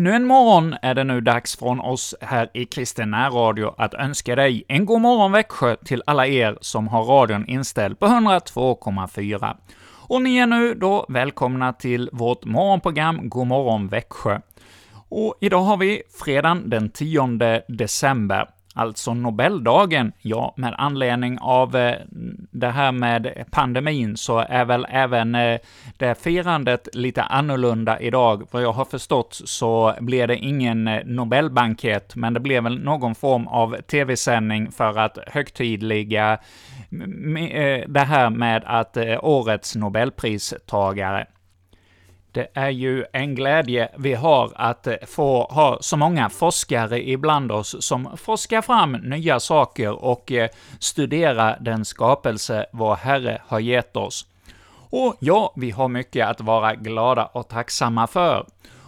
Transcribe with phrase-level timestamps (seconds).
[0.00, 4.36] Ännu en morgon är det nu dags från oss här i Kristen Radio att önska
[4.36, 9.56] dig en god morgon Växjö till alla er som har radion inställd på 102,4.
[9.82, 14.40] Och ni är nu då välkomna till vårt morgonprogram God morgon Växjö.
[15.08, 18.48] Och idag har vi fredagen den 10 december
[18.80, 20.12] alltså Nobeldagen.
[20.18, 21.96] Ja, med anledning av eh,
[22.50, 25.60] det här med pandemin så är väl även eh,
[25.96, 28.48] det firandet lite annorlunda idag.
[28.50, 33.14] Vad jag har förstått så blir det ingen eh, Nobelbankett, men det blir väl någon
[33.14, 36.38] form av tv-sändning för att högtidliga
[37.86, 41.26] det här med att årets Nobelpristagare
[42.32, 47.76] det är ju en glädje vi har att få ha så många forskare ibland oss
[47.80, 50.32] som forskar fram nya saker och
[50.78, 54.26] studerar studera den skapelse vår Herre har gett oss.
[54.90, 58.46] Och ja, vi har mycket att vara glada och tacksamma för.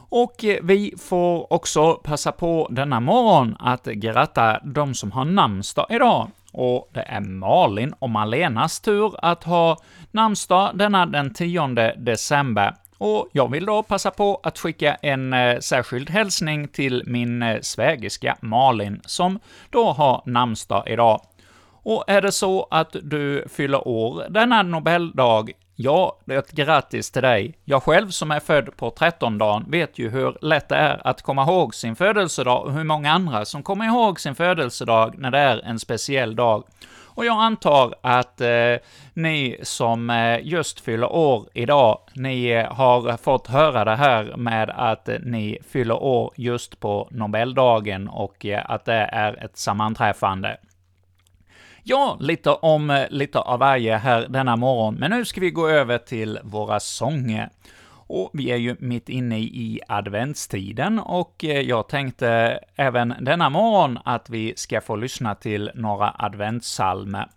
[0.08, 5.86] Och eh, vi får också passa på denna morgon att gratta de som har namnsdag
[5.90, 6.28] idag.
[6.52, 9.76] Och det är Malin och Malenas tur att ha
[10.10, 12.74] namnsdag denna den 10 december.
[13.04, 17.60] Och jag vill då passa på att skicka en eh, särskild hälsning till min eh,
[17.60, 19.38] svägerska Malin, som
[19.70, 21.20] då har namnsdag idag.
[21.82, 27.54] Och är det så att du fyller år denna Nobeldag, ja, ett grattis till dig.
[27.64, 31.42] Jag själv som är född på trettondagen vet ju hur lätt det är att komma
[31.42, 35.58] ihåg sin födelsedag och hur många andra som kommer ihåg sin födelsedag när det är
[35.64, 36.64] en speciell dag.
[37.14, 38.76] Och jag antar att eh,
[39.14, 44.70] ni som eh, just fyller år idag, ni eh, har fått höra det här med
[44.70, 50.56] att eh, ni fyller år just på Nobeldagen och eh, att det är ett sammanträffande.
[51.84, 55.68] Ja, lite om eh, lite av varje här denna morgon, men nu ska vi gå
[55.68, 57.50] över till våra sånger.
[58.06, 63.98] Och vi är ju mitt inne i adventstiden och eh, jag tänkte även denna morgon
[64.04, 67.28] att vi ska få lyssna till några adventssalmer.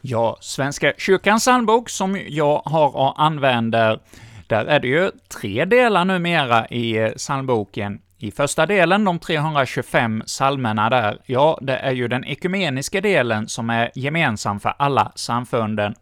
[0.00, 4.00] Ja, Svenska kyrkans psalmbok som jag har och använder,
[4.46, 5.10] där är det ju
[5.40, 8.00] tre delar numera i eh, psalmboken.
[8.20, 13.70] I första delen, de 325 psalmerna där, ja, det är ju den ekumeniska delen som
[13.70, 15.94] är gemensam för alla samfunden.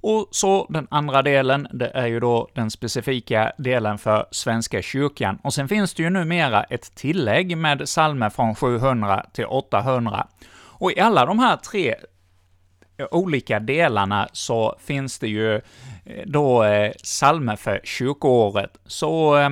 [0.00, 5.38] Och så den andra delen, det är ju då den specifika delen för Svenska kyrkan.
[5.42, 10.26] Och sen finns det ju numera ett tillägg med psalmer från 700 till 800.
[10.60, 11.94] Och i alla de här tre
[12.98, 15.60] eh, olika delarna så finns det ju eh,
[16.26, 18.78] då eh, psalmer för kyrkoåret.
[18.86, 19.50] Så eh,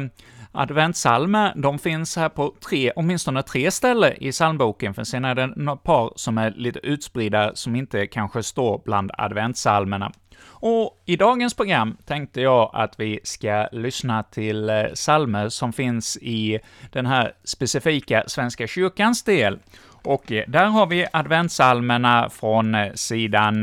[0.56, 5.46] Adventsalmer, de finns här på tre, åtminstone tre ställen i psalmboken, för sen är det
[5.46, 10.12] några par som är lite utspridda, som inte kanske står bland adventsalmerna.
[10.48, 15.72] Och i dagens program tänkte jag att vi ska lyssna till eh, psalmer salmer som
[15.72, 16.58] finns i
[16.92, 19.58] den här specifika Svenska kyrkans del.
[20.02, 23.62] Och eh, där har vi adventsalmerna från eh, sidan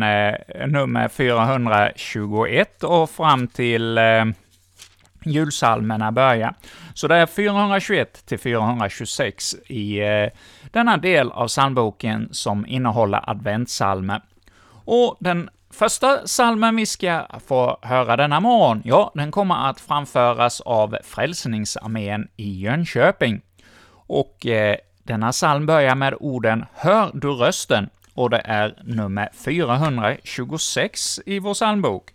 [0.68, 3.98] nummer 421 och fram till
[5.26, 6.56] julsalmerna börjar.
[6.94, 10.30] Så det är 421 till 426 i eh,
[10.72, 14.22] denna del av psalmboken som innehåller adventssalmer.
[14.86, 20.62] Och den Första salmen vi ska få höra denna morgon, ja, den kommer att framföras
[20.62, 23.42] av Frälsningsarmén i Jönköping.
[24.08, 31.20] Och eh, denna psalm börjar med orden ”Hör du rösten” och det är nummer 426
[31.26, 32.10] i vår psalmbok.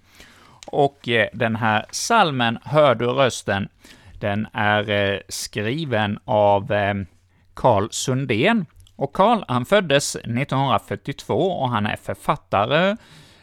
[0.72, 3.68] Och eh, den här salmen ”Hör du rösten”
[4.20, 6.94] den är eh, skriven av eh,
[7.54, 8.66] Carl Sundén.
[8.96, 12.96] Och Carl, han föddes 1942 och han är författare,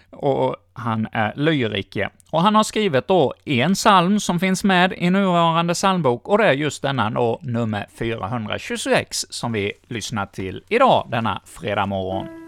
[0.09, 2.09] och han är lyriker.
[2.31, 6.45] Och han har skrivit då en psalm som finns med i nuvarande psalmbok, och det
[6.45, 12.44] är just denna då, nummer 426, som vi lyssnar till idag, denna fredag morgon.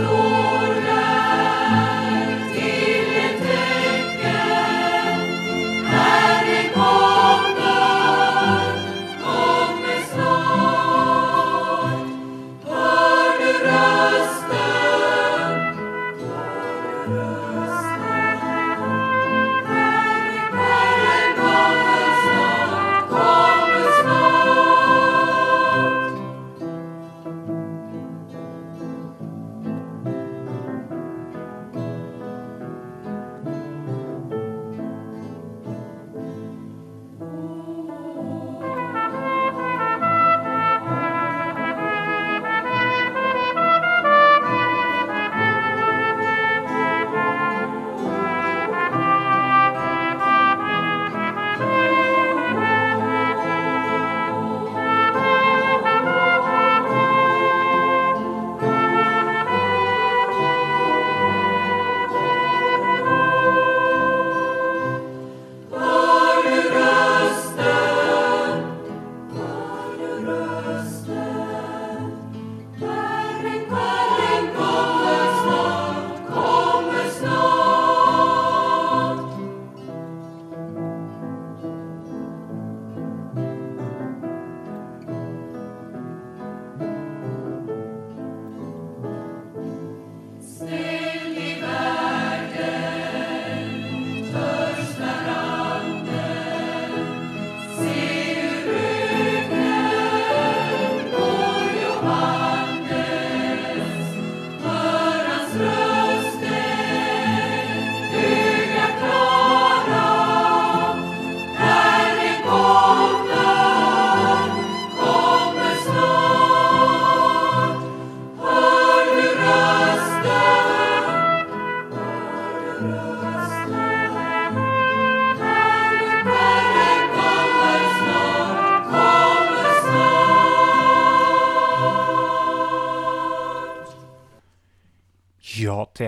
[0.00, 0.29] So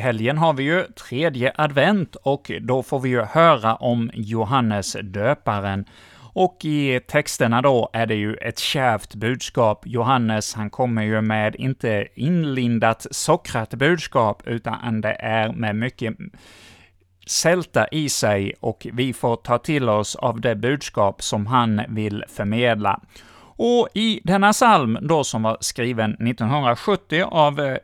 [0.03, 5.85] helgen har vi ju tredje advent och då får vi ju höra om Johannes döparen.
[6.35, 9.83] Och i texterna då är det ju ett kärvt budskap.
[9.87, 16.15] Johannes, han kommer ju med inte inlindat sockrat budskap, utan det är med mycket
[17.27, 22.25] sälta i sig och vi får ta till oss av det budskap som han vill
[22.29, 23.01] förmedla.
[23.57, 27.77] Och i denna psalm då som var skriven 1970 av eh,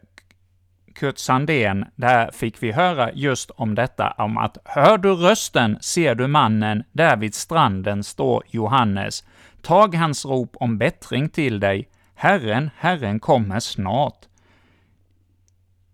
[0.99, 6.15] Kurt Sandén, där fick vi höra just om detta, om att ”Hör du rösten, ser
[6.15, 9.25] du mannen, där vid stranden står Johannes.
[9.63, 14.27] Tag hans rop om bättring till dig, Herren, Herren kommer snart.”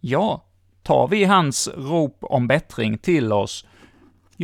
[0.01, 0.45] Ja,
[0.83, 3.67] tar vi hans rop om bättring till oss,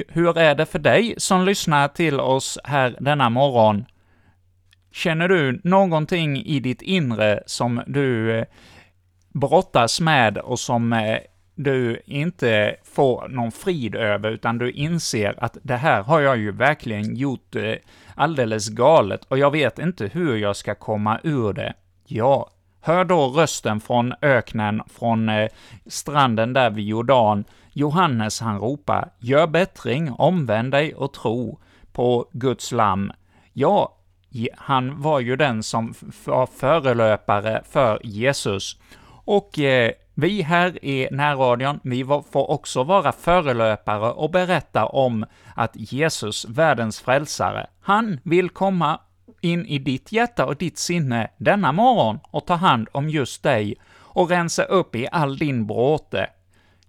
[0.08, 3.84] hur är det för dig som lyssnar till oss här denna morgon?
[4.92, 8.44] Känner du någonting i ditt inre som du eh,
[9.32, 11.18] brottas med och som eh,
[11.54, 16.52] du inte får någon frid över, utan du inser att det här har jag ju
[16.52, 17.75] verkligen gjort eh,
[18.14, 21.75] alldeles galet och jag vet inte hur jag ska komma ur det.
[22.06, 25.49] Ja, hör då rösten från öknen, från eh,
[25.87, 27.44] stranden där vid Jordan.
[27.72, 31.58] Johannes han ropar, gör bättring, omvänd dig och tro
[31.92, 33.12] på Guds lamm.
[33.52, 33.96] Ja,
[34.56, 35.94] han var ju den som
[36.25, 38.76] var förelöpare för Jesus.
[39.30, 45.70] Och eh, vi här i närradion, vi får också vara förelöpare och berätta om att
[45.75, 49.00] Jesus, världens frälsare, han vill komma
[49.40, 53.76] in i ditt hjärta och ditt sinne denna morgon och ta hand om just dig
[53.94, 56.30] och rensa upp i all din bråte.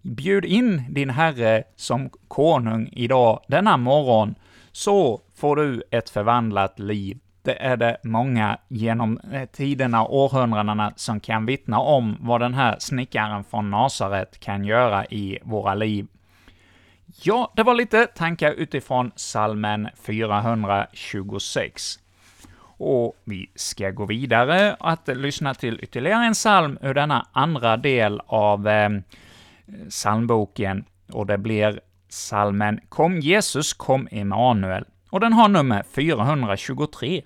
[0.02, 4.36] Bjud in din Herre som konung idag, denna morgon,
[4.72, 10.94] så får du ett förvandlat liv det är det många genom eh, tiderna och århundradena
[10.96, 16.08] som kan vittna om vad den här snickaren från Nasaret kan göra i våra liv.
[17.24, 22.00] Ja, det var lite tankar utifrån salmen 426.
[22.78, 28.22] Och vi ska gå vidare att lyssna till ytterligare en psalm ur denna andra del
[28.26, 28.90] av eh,
[29.90, 31.80] psalmboken, och det blir
[32.10, 37.22] salmen ”Kom Jesus, kom Emanuel” och den har nummer 423.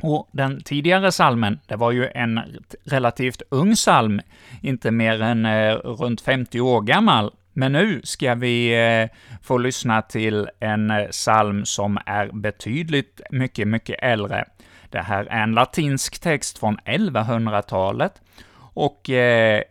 [0.00, 2.40] Och den tidigare salmen, det var ju en
[2.84, 4.20] relativt ung psalm,
[4.62, 10.02] inte mer än eh, runt 50 år gammal, men nu ska vi eh, få lyssna
[10.02, 14.44] till en eh, psalm som är betydligt mycket, mycket äldre.
[14.90, 18.22] Det här är en latinsk text från 1100-talet,
[18.74, 19.62] och eh,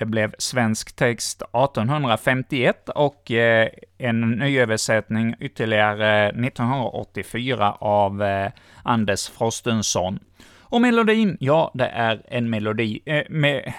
[0.00, 8.50] det blev svensk text 1851 och eh, en nyöversättning ytterligare 1984 av eh,
[8.82, 10.18] Anders Frostenson.
[10.60, 13.72] Och melodin, ja, det är en melodi eh, med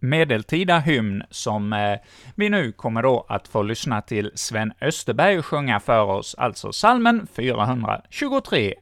[0.00, 1.98] medeltida hymn som eh,
[2.34, 7.26] vi nu kommer då att få lyssna till Sven Österberg sjunga för oss, alltså salmen
[7.36, 8.74] 423.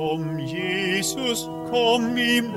[0.00, 2.50] Kom Jesus, kom Immanuel,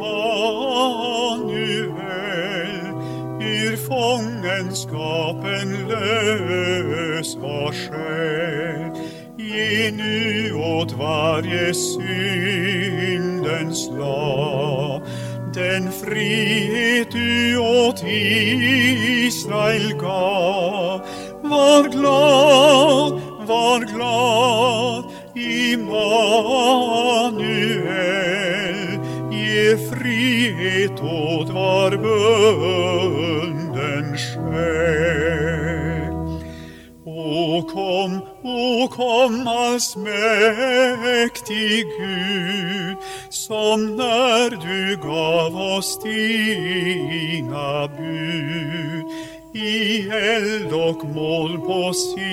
[3.42, 8.92] ur fångenskapen lösa själ.
[9.38, 15.02] Ge nu åt varje syndens lag
[15.54, 18.04] den frihet du åt
[19.28, 21.02] Israel gav.
[21.44, 24.43] Var glad, var glad,
[30.92, 33.38] åt var bunden
[34.18, 35.34] själ.
[37.06, 40.14] O kom, o kom allsmäktig
[42.00, 42.98] Gud,
[43.30, 49.06] som när du gav oss dina bud
[49.54, 52.24] i eld och moln på Sinai.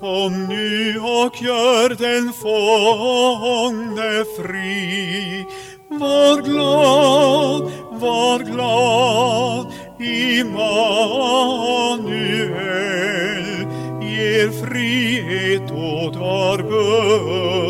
[0.00, 5.44] Kom nu och gör den fångne fri.
[5.88, 9.66] Var glad, var glad,
[10.00, 10.58] Immanuel
[14.02, 17.64] ger frihet åt var bunden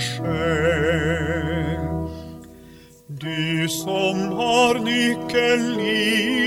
[0.00, 1.78] själ.
[3.08, 6.43] Du som har nyckeln i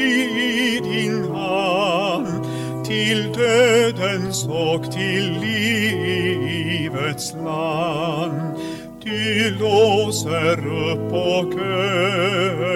[3.38, 8.58] dödens och till livets land.
[9.04, 11.54] Du låser upp och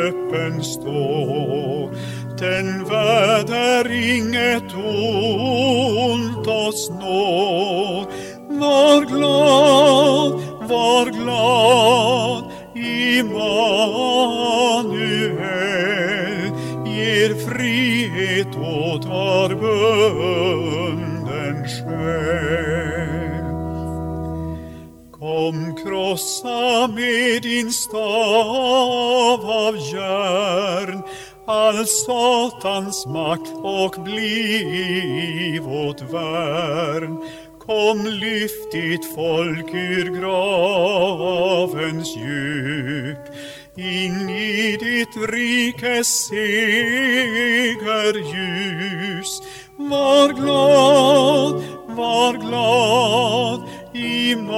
[0.07, 1.91] öppen står.
[2.39, 8.05] Den värld är inget ont oss når.
[8.59, 10.31] Var glad,
[10.69, 12.43] var glad,
[12.75, 14.10] Immanuel
[18.41, 20.87] frihet åt var bunden
[21.67, 23.41] själ.
[25.11, 31.01] Kom krossa med din stav av järn
[31.47, 37.17] all Satans makt och bliv vårt värn.
[37.59, 43.30] Kom lyft ditt folk ur gravens djup
[43.81, 47.81] in i ditt rikes segerljus.
[49.77, 51.63] Var glad,
[51.97, 53.61] var glad,
[53.93, 54.51] Immanuel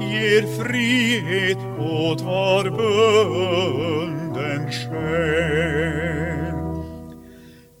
[0.00, 6.54] ger frihet åt var bunden själ.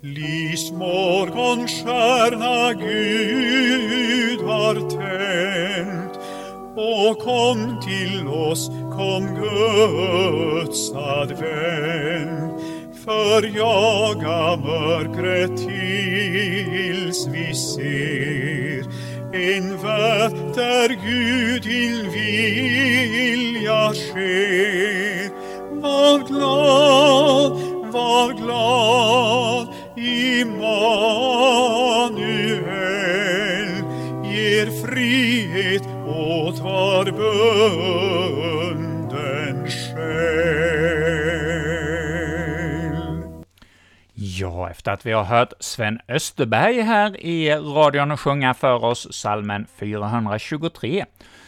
[0.02, 5.11] Lys morgonstjärna Gud har tänt
[6.76, 12.62] och kom till oss, kom Guds advent.
[13.04, 18.82] Förjaga mörkret tills vi ser
[19.34, 25.30] en värld där Gud din vilja sker.
[25.80, 27.52] Var glad,
[27.92, 30.72] var glad, Immanuel
[34.24, 35.91] ger frihet
[36.82, 38.76] var bunden
[39.70, 40.12] själ.
[44.14, 49.66] Ja, efter att vi har hört Sven Österberg här i radion sjunga för oss salmen
[49.76, 51.04] 423,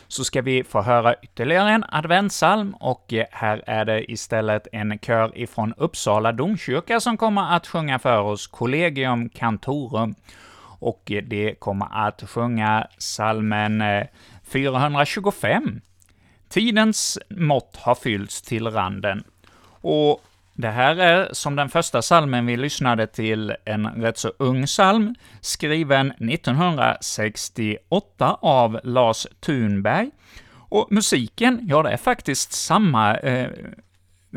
[0.08, 4.98] så ska vi få höra ytterligare en adventssalm, och eh, här är det istället en
[4.98, 10.14] kör ifrån Uppsala domkyrka som kommer att sjunga för oss Collegium Cantorum,
[10.78, 14.06] och eh, det kommer att sjunga salmen eh,
[14.54, 15.80] 425.
[16.48, 19.24] Tidens mått har fyllts till randen.
[19.80, 24.66] Och det här är, som den första salmen vi lyssnade till, en rätt så ung
[24.66, 30.10] psalm, skriven 1968 av Lars Thunberg.
[30.68, 33.50] Och musiken, ja, det är faktiskt samma eh,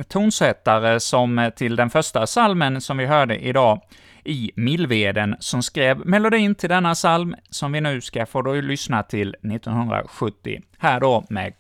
[0.08, 3.82] tonsättare som till den första salmen som vi hörde idag,
[4.28, 9.04] i Millveden, som skrev melodin till denna psalm, som vi nu ska få då lyssna
[9.04, 10.62] till 1970.
[10.78, 11.54] Här då med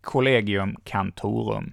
[0.00, 1.72] Collegium Cantorum.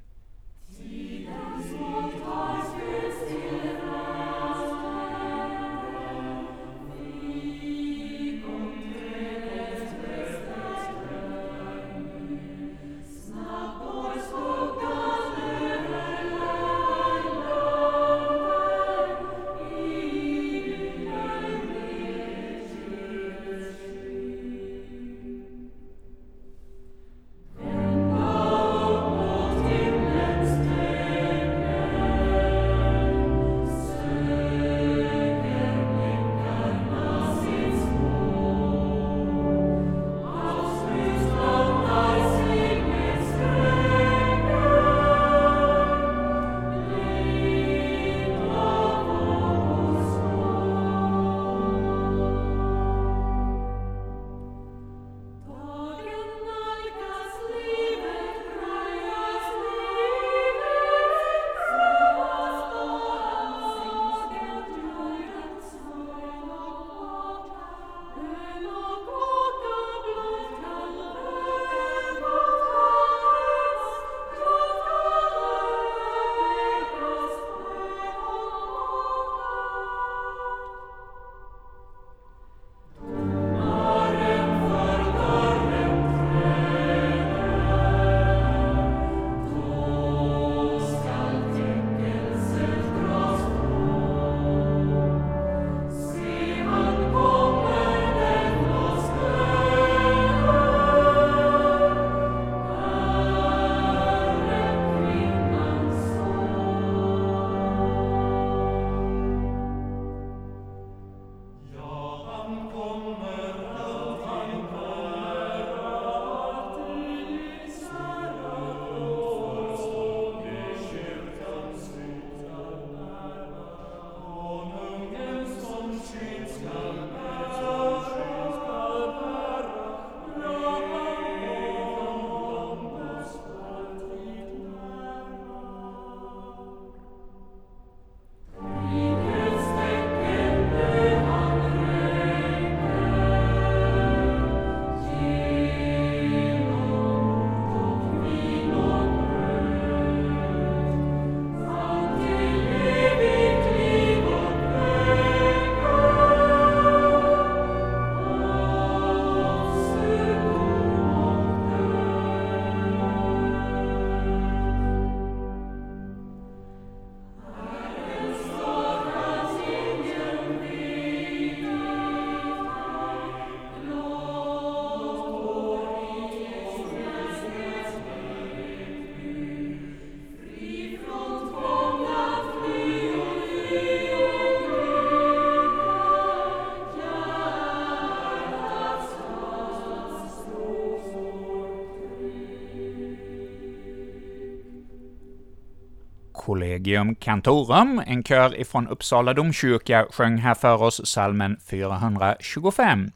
[196.55, 203.11] Collegium Cantorum, en kör ifrån Uppsala domkyrka, sjöng här för oss salmen 425.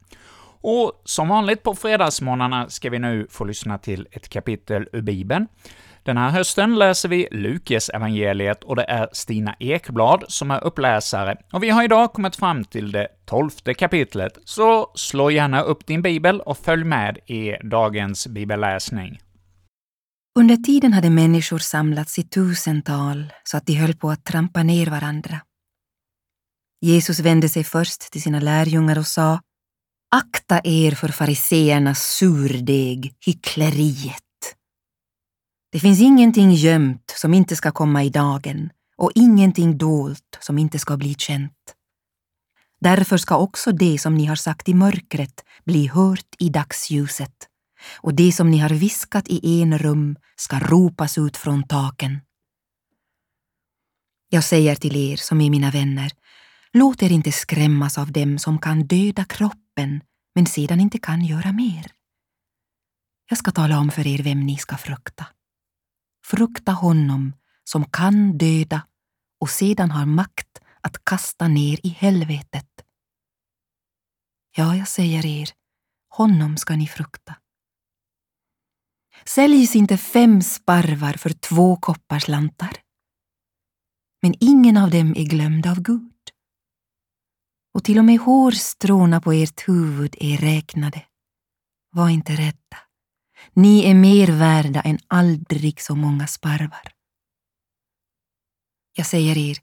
[0.60, 5.46] Och som vanligt på fredagsmorgnarna ska vi nu få lyssna till ett kapitel ur Bibeln.
[6.02, 11.36] Den här hösten läser vi Lukes evangeliet och det är Stina Ekblad som är uppläsare,
[11.52, 16.02] och vi har idag kommit fram till det tolfte kapitlet, så slå gärna upp din
[16.02, 19.18] bibel och följ med i dagens bibelläsning.
[20.38, 24.86] Under tiden hade människor samlats i tusental så att de höll på att trampa ner
[24.86, 25.40] varandra.
[26.80, 29.40] Jesus vände sig först till sina lärjungar och sa
[30.10, 34.56] Akta er för fariseernas surdeg, hyckleriet.
[35.72, 40.78] Det finns ingenting gömt som inte ska komma i dagen och ingenting dolt som inte
[40.78, 41.74] ska bli känt.
[42.80, 47.49] Därför ska också det som ni har sagt i mörkret bli hört i dagsljuset
[47.96, 52.20] och det som ni har viskat i en rum ska ropas ut från taken.
[54.28, 56.12] Jag säger till er som är mina vänner,
[56.72, 60.00] låt er inte skrämmas av dem som kan döda kroppen
[60.34, 61.86] men sedan inte kan göra mer.
[63.28, 65.26] Jag ska tala om för er vem ni ska frukta.
[66.26, 67.32] Frukta honom
[67.64, 68.86] som kan döda
[69.40, 72.66] och sedan har makt att kasta ner i helvetet.
[74.56, 75.50] Ja, jag säger er,
[76.08, 77.36] honom ska ni frukta.
[79.24, 82.76] Säljs inte fem sparvar för två kopparslantar?
[84.22, 86.12] Men ingen av dem är glömd av Gud.
[87.74, 91.02] Och till och med hårstråna på ert huvud är räknade.
[91.92, 92.78] Var inte rädda.
[93.52, 96.92] Ni är mer värda än aldrig så många sparvar.
[98.96, 99.58] Jag säger er,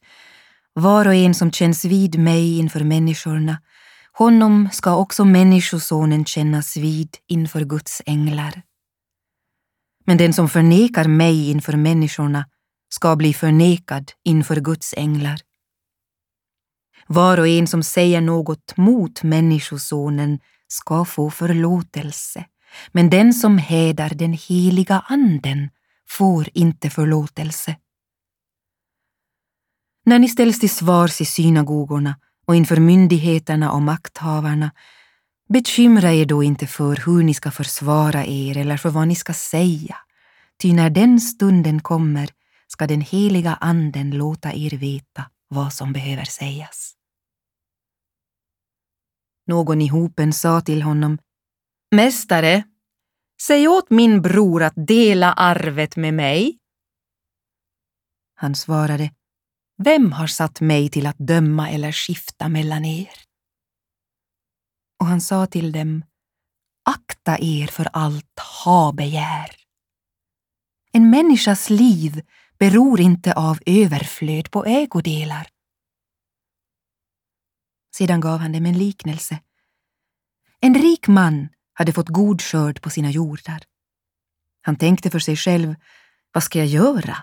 [0.74, 3.62] var och en som känns vid mig inför människorna,
[4.14, 8.62] honom ska också Människosonen kännas vid inför Guds änglar.
[10.08, 12.46] Men den som förnekar mig inför människorna
[12.90, 15.40] ska bli förnekad inför Guds änglar.
[17.08, 22.46] Var och en som säger något mot Människosonen ska få förlåtelse
[22.92, 25.70] men den som hädar den heliga anden
[26.10, 27.76] får inte förlåtelse.
[30.06, 32.16] När ni ställs till svars i synagogorna
[32.46, 34.72] och inför myndigheterna och makthavarna,
[35.48, 39.34] bekymra er då inte för hur ni ska försvara er eller för vad ni ska
[39.34, 39.96] säga,
[40.62, 42.30] ty när den stunden kommer
[42.68, 46.94] ska den heliga anden låta er veta vad som behöver sägas.
[49.48, 51.18] Någon i hopen sa till honom
[51.92, 52.64] Mästare,
[53.42, 56.58] säg åt min bror att dela arvet med mig.
[58.36, 59.12] Han svarade,
[59.84, 63.27] Vem har satt mig till att döma eller skifta mellan er?
[65.00, 66.04] Och han sa till dem,
[66.84, 69.56] Akta er för allt ha-begär.
[70.92, 72.22] En människas liv
[72.60, 75.48] beror inte av överflöd på ägodelar.
[77.96, 79.40] Sedan gav han dem en liknelse.
[80.60, 83.64] En rik man hade fått god skörd på sina jordar.
[84.62, 85.76] Han tänkte för sig själv,
[86.32, 87.18] vad ska jag göra?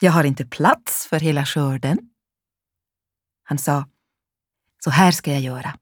[0.00, 1.98] Jag har inte plats för hela skörden.
[3.42, 3.88] Han sa,
[4.84, 5.78] så här ska jag göra.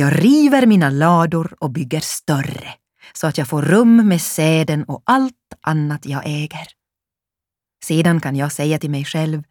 [0.00, 2.74] Jag river mina lador och bygger större
[3.12, 6.68] så att jag får rum med säden och allt annat jag äger.
[7.84, 9.42] Sedan kan jag säga till mig själv,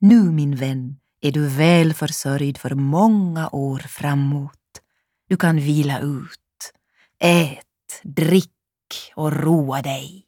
[0.00, 4.82] nu min vän är du väl försörjd för många år framåt.
[5.28, 6.72] Du kan vila ut
[7.20, 10.26] Ät, drick och roa dig.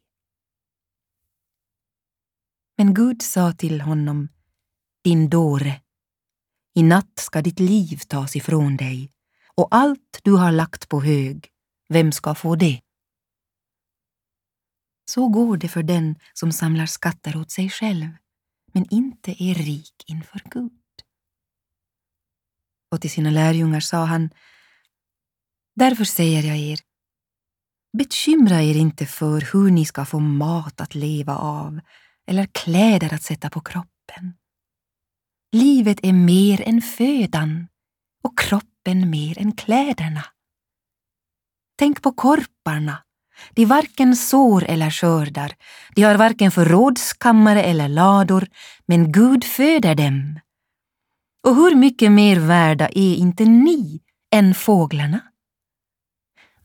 [2.76, 4.28] Men Gud sa till honom,
[5.04, 5.80] din dåre,
[6.74, 9.10] i natt ska ditt liv tas ifrån dig
[9.60, 11.48] och allt du har lagt på hög,
[11.88, 12.80] vem ska få det?
[15.10, 18.08] Så går det för den som samlar skatter åt sig själv,
[18.72, 20.72] men inte är rik inför Gud.
[22.92, 24.30] Och till sina lärjungar sa han,
[25.74, 26.78] Därför säger jag er,
[27.98, 31.80] bekymra er inte för hur ni ska få mat att leva av
[32.26, 34.34] eller kläder att sätta på kroppen.
[35.52, 37.68] Livet är mer än födan
[38.22, 40.24] och kroppen mer än kläderna.
[41.78, 43.02] Tänk på korparna.
[43.54, 45.52] De varken sår eller skördar,
[45.94, 48.48] de har varken förrådskammare eller lador,
[48.86, 50.40] men Gud föder dem.
[51.46, 54.00] Och hur mycket mer värda är inte ni
[54.34, 55.20] än fåglarna?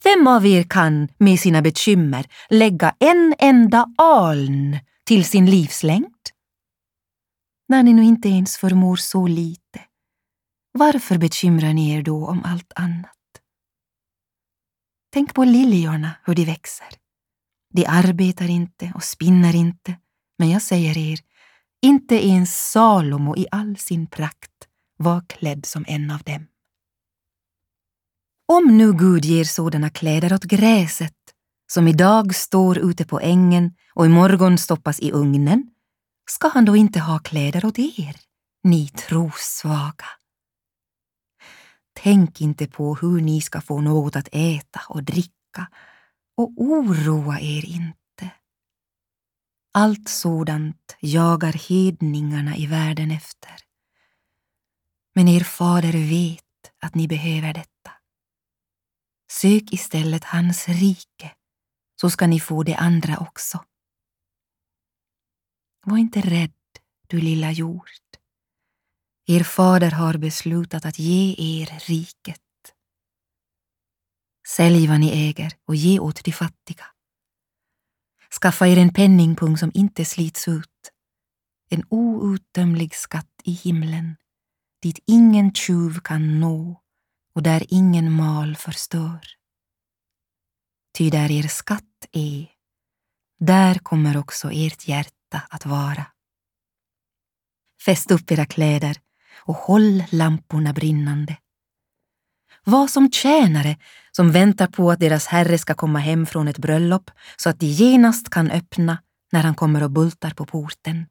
[0.03, 6.15] Vem av er kan med sina bekymmer lägga en enda aln till sin livslängd?
[7.67, 9.79] När ni nu inte ens förmår så lite,
[10.77, 13.11] varför bekymrar ni er då om allt annat?
[15.13, 16.87] Tänk på liljorna, hur de växer.
[17.73, 19.95] De arbetar inte och spinner inte,
[20.37, 21.19] men jag säger er,
[21.81, 24.51] Inte ens Salomo i all sin prakt
[24.97, 26.47] var klädd som en av dem.
[28.47, 31.17] Om nu Gud ger sådana kläder åt gräset,
[31.71, 35.69] som idag står ute på ängen och imorgon stoppas i ugnen,
[36.29, 38.15] ska han då inte ha kläder åt er,
[38.63, 40.05] ni trossvaga?
[41.95, 45.67] Tänk inte på hur ni ska få något att äta och dricka
[46.37, 48.31] och oroa er inte.
[49.73, 53.55] Allt sådant jagar hedningarna i världen efter.
[55.15, 57.91] Men er fader vet att ni behöver detta.
[59.31, 61.31] Sök istället hans rike,
[62.01, 63.63] så ska ni få det andra också.
[65.85, 66.51] Var inte rädd,
[67.07, 67.89] du lilla jord.
[69.27, 72.41] Er fader har beslutat att ge er riket.
[74.47, 76.85] Sälj vad ni äger och ge åt de fattiga.
[78.41, 80.91] Skaffa er en penningpung som inte slits ut,
[81.69, 84.15] en outtömlig skatt i himlen,
[84.81, 86.81] dit ingen tjuv kan nå
[87.35, 89.19] och där ingen mal förstör.
[90.97, 92.47] Ty där er skatt är,
[93.39, 96.05] där kommer också ert hjärta att vara.
[97.85, 99.04] Fäst upp era kläder
[99.45, 101.37] och håll lamporna brinnande.
[102.63, 103.77] Var som tjänare
[104.11, 107.65] som väntar på att deras herre ska komma hem från ett bröllop så att de
[107.65, 108.97] genast kan öppna
[109.31, 111.05] när han kommer och bultar på porten.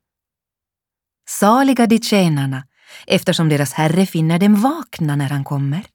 [1.29, 2.65] Saliga de tjänarna
[3.07, 5.87] eftersom deras herre finner dem vakna när han kommer.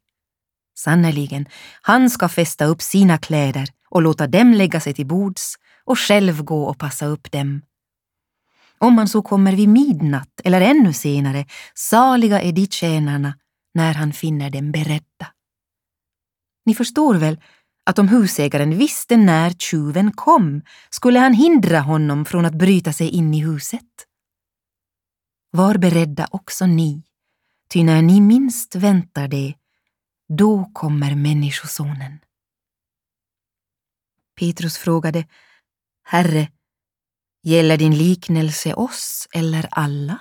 [0.77, 1.45] Sannerligen,
[1.81, 6.43] han ska fästa upp sina kläder och låta dem lägga sig till bords och själv
[6.43, 7.61] gå och passa upp dem.
[8.79, 13.33] Om han så kommer vid midnatt eller ännu senare, saliga är de tjänarna
[13.73, 15.33] när han finner dem beredda.
[16.65, 17.39] Ni förstår väl
[17.85, 23.09] att om husägaren visste när tjuven kom skulle han hindra honom från att bryta sig
[23.09, 23.85] in i huset.
[25.51, 27.03] Var beredda också ni,
[27.69, 29.53] ty när ni minst väntar det,
[30.37, 32.19] då kommer Människosonen.
[34.39, 35.27] Petrus frågade,
[36.03, 36.47] Herre,
[37.43, 40.19] gäller din liknelse oss eller alla?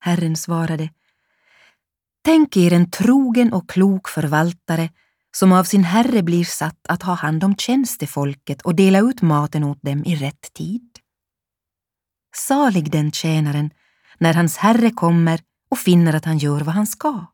[0.00, 0.90] Herren svarade,
[2.24, 4.90] Tänk er en trogen och klok förvaltare
[5.36, 9.64] som av sin herre blir satt att ha hand om tjänstefolket och dela ut maten
[9.64, 10.98] åt dem i rätt tid.
[12.36, 13.70] Salig den tjänaren
[14.18, 17.26] när hans herre kommer och finner att han gör vad han ska.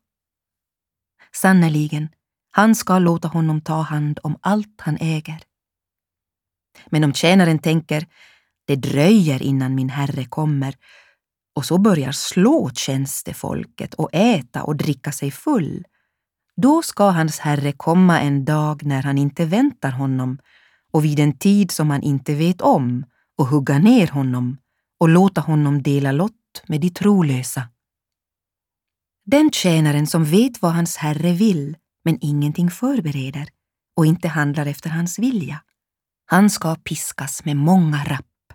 [1.31, 2.09] Sannerligen,
[2.51, 5.43] han ska låta honom ta hand om allt han äger.
[6.89, 8.07] Men om tjänaren tänker,
[8.67, 10.75] det dröjer innan min herre kommer,
[11.55, 15.85] och så börjar slå tjänstefolket och äta och dricka sig full,
[16.55, 20.39] då ska hans herre komma en dag när han inte väntar honom
[20.91, 23.05] och vid en tid som han inte vet om
[23.37, 24.57] och hugga ner honom
[24.99, 27.69] och låta honom dela lott med de trolösa.
[29.25, 33.49] Den tjänaren som vet vad hans herre vill men ingenting förbereder
[33.95, 35.61] och inte handlar efter hans vilja,
[36.31, 38.53] han ska piskas med många rapp.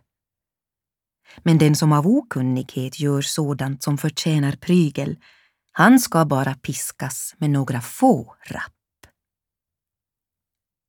[1.43, 5.17] Men den som av okunnighet gör sådant som förtjänar prygel,
[5.73, 8.73] han ska bara piskas med några få rapp.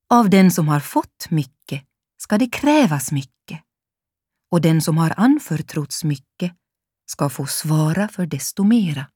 [0.10, 1.84] Av den som har fått mycket
[2.18, 3.62] ska det krävas mycket,
[4.52, 6.54] och den som har anförtrotts mycket
[7.06, 9.10] ska få svara för desto mera.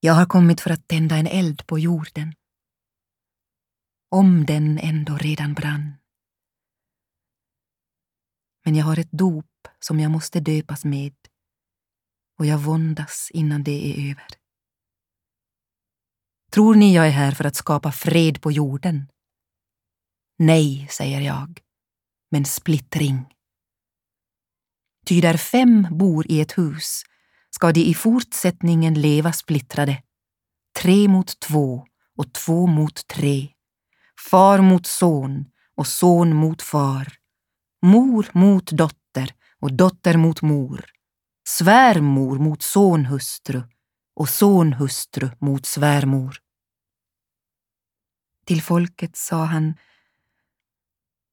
[0.00, 2.34] Jag har kommit för att tända en eld på jorden.
[4.12, 5.94] Om den ändå redan brann.
[8.64, 11.14] Men jag har ett dop som jag måste döpas med
[12.38, 14.26] och jag våndas innan det är över.
[16.52, 19.10] Tror ni jag är här för att skapa fred på jorden?
[20.38, 21.60] Nej, säger jag,
[22.30, 23.34] men splittring.
[25.06, 27.02] Ty där fem bor i ett hus
[27.50, 30.02] ska de i fortsättningen leva splittrade,
[30.78, 33.48] tre mot två och två mot tre,
[34.28, 35.44] far mot son
[35.76, 37.12] och son mot far,
[37.82, 40.84] mor mot dotter och dotter mot mor,
[41.48, 43.62] svärmor mot sonhustru
[44.16, 46.36] och sonhustru mot svärmor.
[48.46, 49.74] Till folket sa han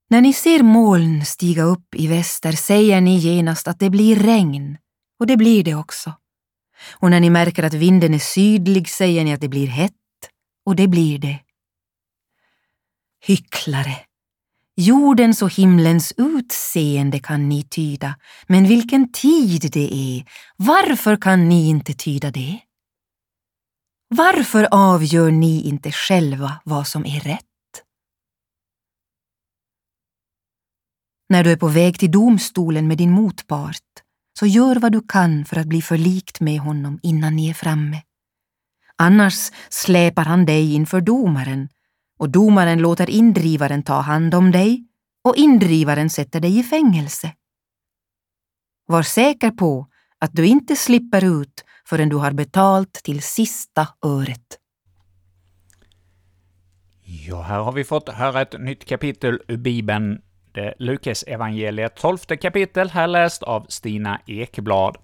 [0.10, 4.78] när ni ser moln stiga upp i väster säger ni genast att det blir regn,
[5.20, 6.14] och det blir det också.
[6.92, 9.94] Och när ni märker att vinden är sydlig säger ni att det blir hett,
[10.66, 11.40] och det blir det.
[13.22, 14.08] Hycklare!
[14.76, 18.16] Jordens och himlens utseende kan ni tyda,
[18.48, 20.26] men vilken tid det är,
[20.56, 22.60] varför kan ni inte tyda det?
[24.08, 27.44] Varför avgör ni inte själva vad som är rätt?
[31.30, 34.04] När du är på väg till domstolen med din motpart,
[34.40, 38.02] så gör vad du kan för att bli förlikt med honom innan ni är framme.
[38.96, 41.70] Annars släpar han dig inför domaren
[42.18, 44.84] och domaren låter indrivaren ta hand om dig
[45.24, 47.32] och indrivaren sätter dig i fängelse.
[48.86, 49.88] Var säker på
[50.20, 54.60] att du inte slipper ut förrän du har betalt till sista öret.
[57.28, 62.18] Ja, här har vi fått höra ett nytt kapitel ur Bibeln, det Lukas evangeliet 12
[62.18, 64.98] kapitel, här läst av Stina Ekblad.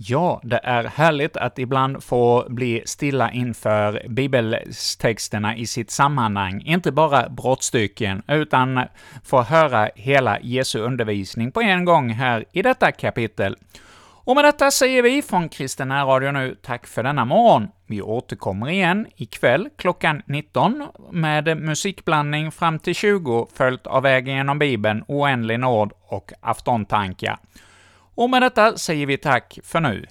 [0.00, 6.92] Ja, det är härligt att ibland få bli stilla inför bibeltexterna i sitt sammanhang, inte
[6.92, 8.84] bara brottstycken, utan
[9.24, 13.56] få höra hela Jesu undervisning på en gång här i detta kapitel.
[14.00, 17.68] Och med detta säger vi från Kristen Radio nu tack för denna morgon.
[17.86, 24.58] Vi återkommer igen ikväll klockan 19 med musikblandning fram till 20, följt av Vägen genom
[24.58, 27.38] Bibeln, Oändlig nåd och aftontankar.
[28.18, 30.06] Och med detta säger vi tack för nu.